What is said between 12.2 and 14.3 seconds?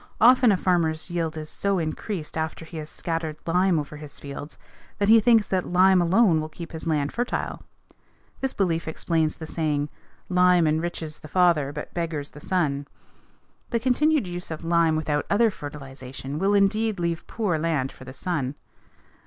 the son." The continued